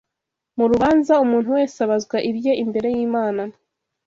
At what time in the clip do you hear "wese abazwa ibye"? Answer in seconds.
1.57-2.53